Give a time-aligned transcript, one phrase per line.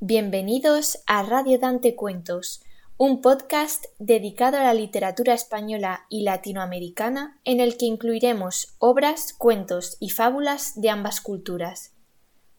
[0.00, 2.62] Bienvenidos a Radio Dante Cuentos,
[2.98, 9.96] un podcast dedicado a la literatura española y latinoamericana en el que incluiremos obras, cuentos
[9.98, 11.94] y fábulas de ambas culturas.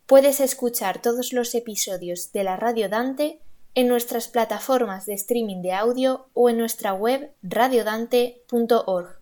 [0.05, 3.39] Puedes escuchar todos los episodios de la Radio Dante
[3.73, 9.21] en nuestras plataformas de streaming de audio o en nuestra web radiodante.org.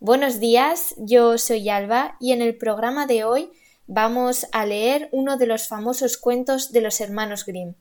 [0.00, 3.52] Buenos días, yo soy Alba y en el programa de hoy
[3.86, 7.74] vamos a leer uno de los famosos cuentos de los hermanos Grimm.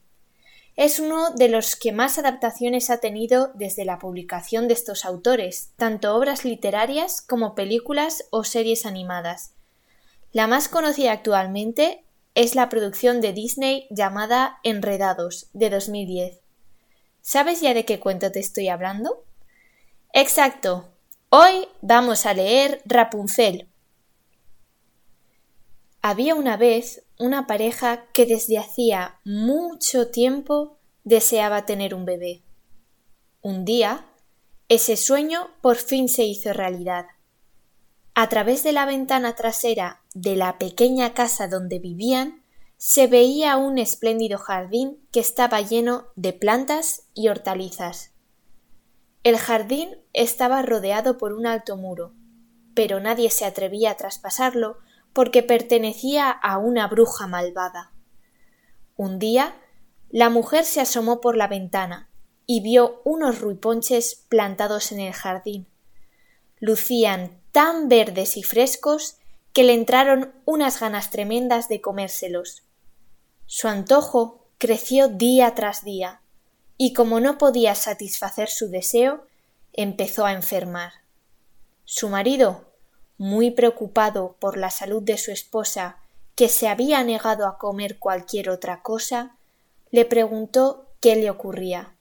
[0.75, 5.71] Es uno de los que más adaptaciones ha tenido desde la publicación de estos autores,
[5.77, 9.53] tanto obras literarias como películas o series animadas.
[10.31, 16.39] La más conocida actualmente es la producción de Disney llamada Enredados, de 2010.
[17.21, 19.23] ¿Sabes ya de qué cuento te estoy hablando?
[20.11, 20.89] Exacto.
[21.29, 23.69] Hoy vamos a leer Rapunzel,
[26.03, 32.43] había una vez una pareja que desde hacía mucho tiempo deseaba tener un bebé.
[33.41, 34.05] Un día,
[34.67, 37.05] ese sueño por fin se hizo realidad.
[38.15, 42.43] A través de la ventana trasera de la pequeña casa donde vivían,
[42.75, 48.11] se veía un espléndido jardín que estaba lleno de plantas y hortalizas.
[49.23, 52.13] El jardín estaba rodeado por un alto muro,
[52.75, 54.79] pero nadie se atrevía a traspasarlo
[55.13, 57.93] porque pertenecía a una bruja malvada.
[58.95, 59.55] Un día
[60.09, 62.09] la mujer se asomó por la ventana
[62.45, 65.67] y vio unos ruiponches plantados en el jardín.
[66.59, 69.17] Lucían tan verdes y frescos
[69.53, 72.63] que le entraron unas ganas tremendas de comérselos.
[73.45, 76.21] Su antojo creció día tras día,
[76.77, 79.27] y como no podía satisfacer su deseo,
[79.73, 80.93] empezó a enfermar.
[81.85, 82.72] Su marido
[83.17, 85.97] muy preocupado por la salud de su esposa,
[86.35, 89.37] que se había negado a comer cualquier otra cosa,
[89.91, 91.95] le preguntó qué le ocurría.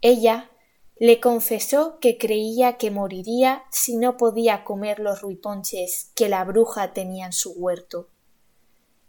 [0.00, 0.50] Ella
[0.98, 6.92] le confesó que creía que moriría si no podía comer los ruiponches que la bruja
[6.92, 8.08] tenía en su huerto.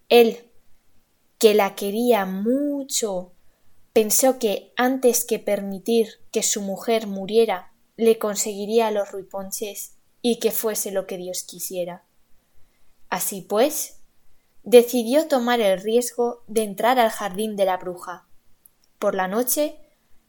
[0.09, 0.51] Él,
[1.39, 3.31] que la quería mucho,
[3.93, 10.49] pensó que antes que permitir que su mujer muriera, le conseguiría los ruiponches y que
[10.51, 12.05] fuese lo que Dios quisiera.
[13.09, 13.99] Así pues,
[14.63, 18.25] decidió tomar el riesgo de entrar al jardín de la bruja.
[18.97, 19.77] Por la noche,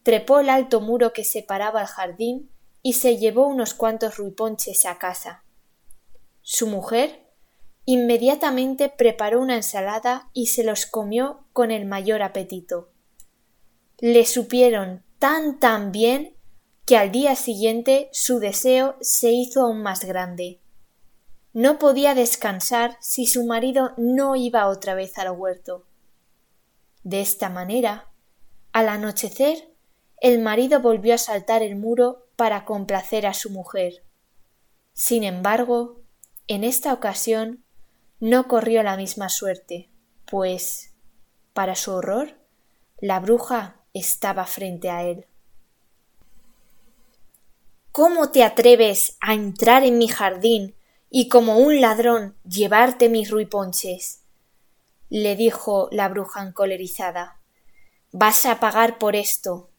[0.02, 2.50] trepó el alto muro que separaba el jardín
[2.82, 5.44] y se llevó unos cuantos ruiponches a casa.
[6.42, 7.30] Su mujer
[7.84, 12.90] inmediatamente preparó una ensalada y se los comió con el mayor apetito.
[13.98, 16.34] Le supieron tan tan bien
[16.86, 20.60] que al día siguiente su deseo se hizo aún más grande.
[21.52, 25.86] No podía descansar si su marido no iba otra vez al huerto.
[27.02, 28.10] De esta manera,
[28.72, 29.72] al anochecer,
[30.20, 34.04] el marido volvió a saltar el muro para complacer a su mujer.
[34.92, 36.02] Sin embargo,
[36.48, 37.64] en esta ocasión
[38.20, 39.90] no corrió la misma suerte,
[40.26, 40.94] pues,
[41.52, 42.34] para su horror,
[42.98, 45.26] la bruja estaba frente a él.
[47.96, 50.74] ¿Cómo te atreves a entrar en mi jardín
[51.10, 54.24] y como un ladrón llevarte mis ruiponches?
[55.10, 57.38] le dijo la bruja encolerizada.
[58.10, 59.70] Vas a pagar por esto.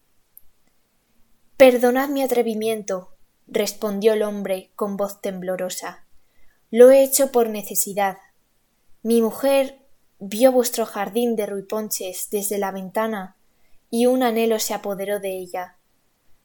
[1.57, 3.09] Perdonad mi atrevimiento,
[3.47, 6.07] respondió el hombre con voz temblorosa.
[6.71, 8.15] Lo he hecho por necesidad.
[9.03, 9.81] Mi mujer
[10.19, 13.35] vio vuestro jardín de ruiponches desde la ventana
[13.89, 15.75] y un anhelo se apoderó de ella.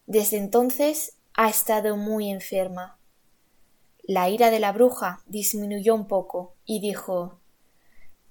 [0.06, 2.98] Desde entonces ha estado muy enferma.
[4.02, 7.41] La ira de la bruja disminuyó un poco y dijo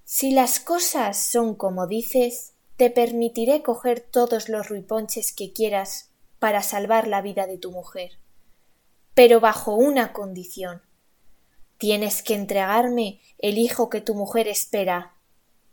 [0.04, 6.62] Si las cosas son como dices, te permitiré coger todos los ruiponches que quieras para
[6.62, 8.18] salvar la vida de tu mujer.
[9.14, 10.82] Pero bajo una condición.
[11.78, 15.14] Tienes que entregarme el hijo que tu mujer espera.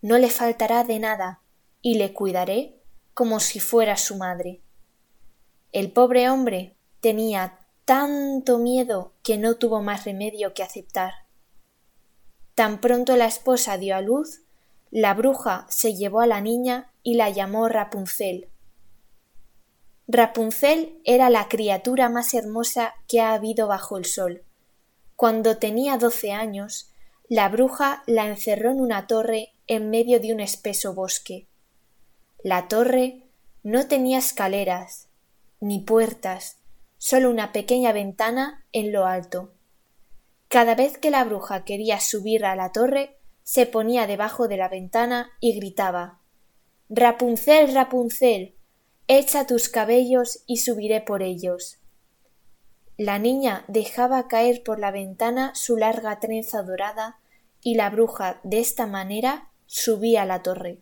[0.01, 1.41] No le faltará de nada
[1.81, 2.81] y le cuidaré
[3.13, 4.61] como si fuera su madre.
[5.73, 11.13] El pobre hombre tenía tanto miedo que no tuvo más remedio que aceptar.
[12.55, 14.41] Tan pronto la esposa dio a luz,
[14.91, 18.49] la bruja se llevó a la niña y la llamó Rapunzel.
[20.07, 24.43] Rapunzel era la criatura más hermosa que ha habido bajo el sol.
[25.15, 26.91] Cuando tenía doce años,
[27.29, 31.47] la bruja la encerró en una torre en medio de un espeso bosque.
[32.43, 33.23] La torre
[33.63, 35.09] no tenía escaleras,
[35.59, 36.56] ni puertas,
[36.97, 39.53] solo una pequeña ventana en lo alto.
[40.47, 44.69] Cada vez que la bruja quería subir a la torre, se ponía debajo de la
[44.69, 46.21] ventana y gritaba
[46.89, 48.55] Rapunzel, Rapunzel,
[49.07, 51.79] echa tus cabellos y subiré por ellos.
[52.97, 57.19] La niña dejaba caer por la ventana su larga trenza dorada
[57.61, 60.79] y la bruja de esta manera subía a la torre.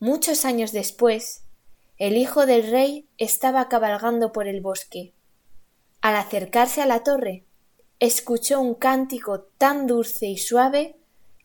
[0.00, 1.43] Muchos años después,
[1.96, 5.12] el hijo del rey estaba cabalgando por el bosque.
[6.00, 7.44] Al acercarse a la torre,
[8.00, 10.96] escuchó un cántico tan dulce y suave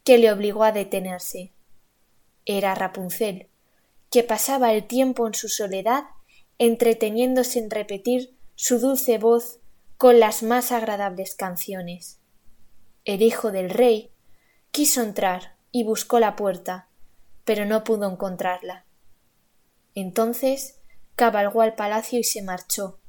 [0.03, 1.53] que le obligó a detenerse.
[2.45, 3.47] Era Rapunzel,
[4.09, 6.05] que pasaba el tiempo en su soledad
[6.57, 9.59] entreteniéndose en repetir su dulce voz
[9.97, 12.19] con las más agradables canciones.
[13.05, 14.11] El hijo del rey
[14.71, 16.89] quiso entrar y buscó la puerta,
[17.45, 18.85] pero no pudo encontrarla.
[19.99, 20.79] Entonces
[21.15, 22.99] cabalgó al palacio y se marchó.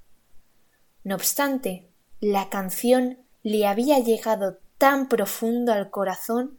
[1.04, 1.88] No obstante,
[2.20, 6.58] la canción le había llegado tan profundo al corazón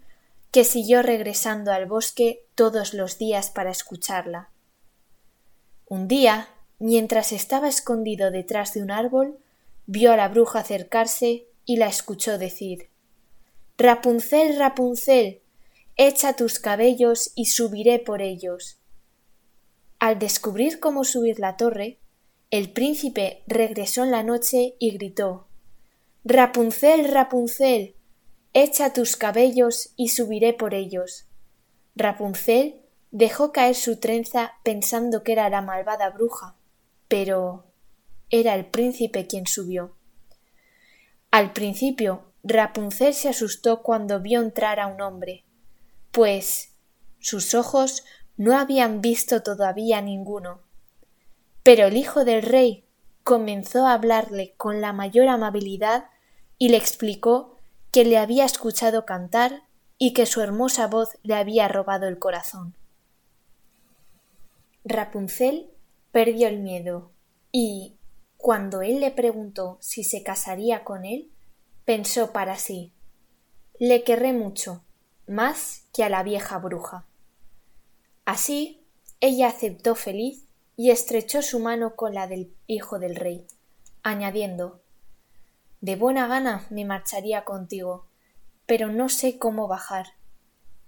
[0.51, 4.49] que siguió regresando al bosque todos los días para escucharla.
[5.87, 6.47] Un día,
[6.79, 9.37] mientras estaba escondido detrás de un árbol,
[9.85, 12.89] vio a la bruja acercarse y la escuchó decir
[13.77, 15.41] Rapunzel, Rapunzel,
[15.97, 18.80] echa tus cabellos y subiré por ellos.
[20.01, 21.99] Al descubrir cómo subir la torre,
[22.49, 25.47] el príncipe regresó en la noche y gritó
[26.23, 27.95] Rapunzel, Rapunzel,
[28.51, 31.27] echa tus cabellos y subiré por ellos.
[31.95, 32.81] Rapunzel
[33.11, 36.55] dejó caer su trenza pensando que era la malvada bruja,
[37.07, 37.67] pero
[38.31, 39.95] era el príncipe quien subió.
[41.29, 45.45] Al principio Rapunzel se asustó cuando vio entrar a un hombre,
[46.11, 46.73] pues
[47.19, 48.03] sus ojos
[48.41, 50.61] no habían visto todavía ninguno.
[51.61, 52.85] Pero el hijo del rey
[53.23, 56.05] comenzó a hablarle con la mayor amabilidad
[56.57, 57.57] y le explicó
[57.91, 59.61] que le había escuchado cantar
[59.99, 62.73] y que su hermosa voz le había robado el corazón.
[64.85, 65.69] Rapunzel
[66.11, 67.11] perdió el miedo
[67.51, 67.93] y,
[68.37, 71.31] cuando él le preguntó si se casaría con él,
[71.85, 72.91] pensó para sí
[73.77, 74.83] Le querré mucho,
[75.27, 77.05] más que a la vieja bruja.
[78.31, 78.87] Así
[79.19, 80.47] ella aceptó feliz
[80.77, 83.45] y estrechó su mano con la del hijo del rey,
[84.03, 84.81] añadiendo
[85.81, 88.07] De buena gana me marcharía contigo,
[88.65, 90.13] pero no sé cómo bajar.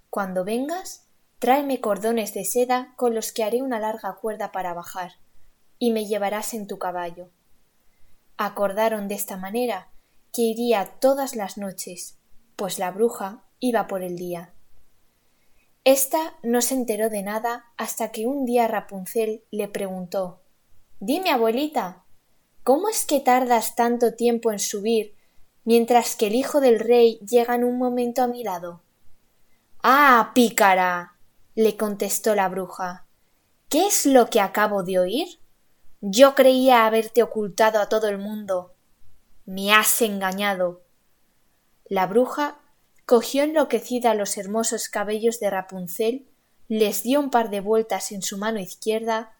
[0.10, 1.10] Cuando vengas,
[1.40, 5.16] tráeme cordones de seda con los que haré una larga cuerda para bajar,
[5.80, 7.30] y me llevarás en tu caballo.
[8.38, 9.90] Acordaron de esta manera
[10.32, 12.18] que iría todas las noches,
[12.56, 14.54] pues la bruja iba por el día.
[15.86, 20.42] Esta no se enteró de nada hasta que un día Rapunzel le preguntó
[21.02, 22.06] Dime, abuelita,
[22.64, 25.16] ¿cómo es que tardas tanto tiempo en subir
[25.66, 28.82] mientras que el hijo del rey llega en un momento a mi lado?
[29.82, 31.18] Ah, pícara.
[31.56, 33.06] le contestó la bruja.
[33.68, 35.28] ¿Qué es lo que acabo de oír?
[36.00, 38.74] Yo creía haberte ocultado a todo el mundo,
[39.46, 40.82] me has engañado.
[41.86, 42.60] La bruja
[43.06, 46.28] cogió enloquecida los hermosos cabellos de Rapunzel,
[46.68, 49.34] les dio un par de vueltas en su mano izquierda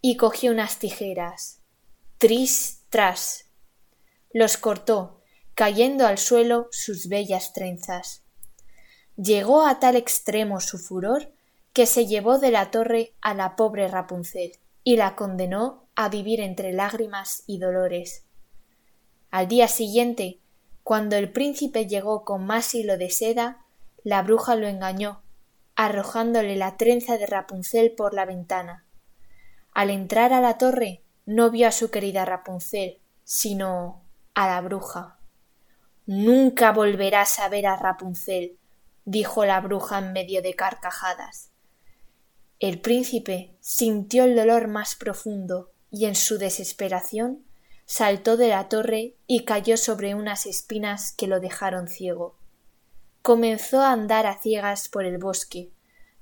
[0.00, 1.60] y cogió unas tijeras.
[2.18, 3.46] Tris tras.
[4.32, 5.20] Los cortó,
[5.54, 8.22] cayendo al suelo sus bellas trenzas.
[9.16, 11.32] Llegó a tal extremo su furor
[11.72, 14.52] que se llevó de la torre a la pobre Rapunzel
[14.84, 18.24] y la condenó a vivir entre lágrimas y dolores.
[19.30, 20.40] Al día siguiente,
[20.90, 23.64] cuando el príncipe llegó con más hilo de seda,
[24.02, 25.22] la bruja lo engañó,
[25.76, 28.84] arrojándole la trenza de Rapunzel por la ventana.
[29.72, 34.02] Al entrar a la torre, no vio a su querida Rapunzel, sino
[34.34, 35.20] a la bruja.
[36.06, 38.58] Nunca volverás a ver a Rapunzel,
[39.04, 41.52] dijo la bruja en medio de carcajadas.
[42.58, 47.44] El príncipe sintió el dolor más profundo y en su desesperación
[47.90, 52.36] saltó de la torre y cayó sobre unas espinas que lo dejaron ciego.
[53.20, 55.72] Comenzó a andar a ciegas por el bosque,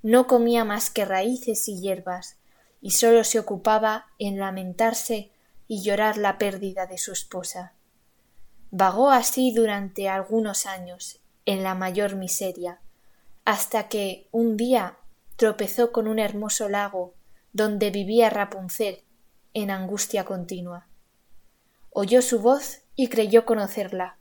[0.02, 2.38] no comía más que raíces y hierbas,
[2.80, 5.30] y sólo se ocupaba en lamentarse
[5.66, 7.74] y llorar la pérdida de su esposa.
[8.70, 12.80] Vagó así durante algunos años, en la mayor miseria,
[13.44, 14.96] hasta que un día
[15.36, 17.12] tropezó con un hermoso lago
[17.52, 19.04] donde vivía Rapunzel
[19.52, 20.87] en angustia continua
[22.00, 24.20] oyó su voz y creyó conocerla.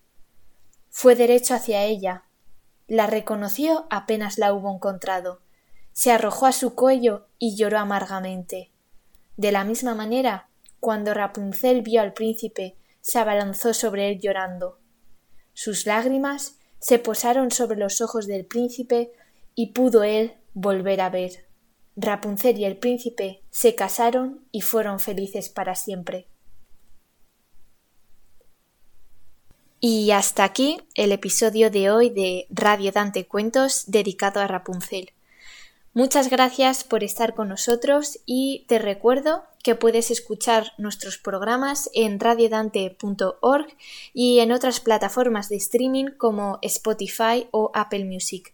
[0.90, 2.24] Fue derecho hacia ella.
[2.88, 5.44] La reconoció apenas la hubo encontrado.
[5.94, 8.72] Se arrojó a su cuello y lloró amargamente.
[9.36, 14.80] De la misma manera, cuando Rapunzel vio al príncipe, se abalanzó sobre él llorando.
[15.54, 19.12] Sus lágrimas se posaron sobre los ojos del príncipe
[19.54, 21.46] y pudo él volver a ver.
[21.96, 26.28] Rapunzel y el príncipe se casaron y fueron felices para siempre.
[29.90, 35.14] Y hasta aquí el episodio de hoy de Radio Dante Cuentos dedicado a Rapunzel.
[35.94, 42.20] Muchas gracias por estar con nosotros y te recuerdo que puedes escuchar nuestros programas en
[42.20, 43.68] radiodante.org
[44.14, 48.54] y en otras plataformas de streaming como Spotify o Apple Music.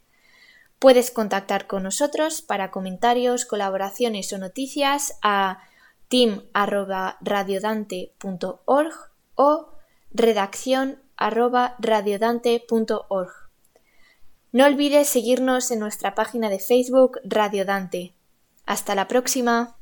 [0.77, 5.63] Puedes contactar con nosotros para comentarios, colaboraciones o noticias a
[6.09, 8.93] team.radiodante.org
[9.33, 9.69] o
[10.11, 11.02] redacción
[11.79, 13.31] radiodante.org.
[14.51, 18.13] No olvides seguirnos en nuestra página de Facebook Radio Dante.
[18.65, 19.77] Hasta la próxima.